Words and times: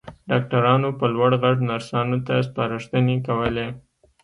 ډاکټرانو 0.29 0.89
په 0.99 1.05
لوړ 1.15 1.31
غږ 1.43 1.57
نرسانو 1.69 2.17
ته 2.27 2.33
سپارښتنې 2.47 3.17
کولې. 3.27 3.67